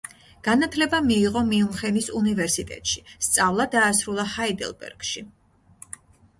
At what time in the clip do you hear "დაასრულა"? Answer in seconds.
3.79-4.29